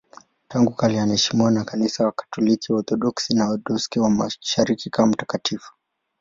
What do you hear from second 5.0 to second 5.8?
mtakatifu.